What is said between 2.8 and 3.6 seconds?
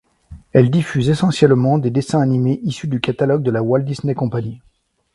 du catalogue de